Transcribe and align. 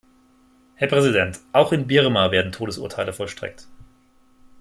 Herr 0.73 0.87
Präsident, 0.87 1.39
auch 1.53 1.71
in 1.71 1.85
Birma 1.85 2.31
werden 2.31 2.51
Todesurteile 2.51 3.13
vollstreckt. 3.13 3.67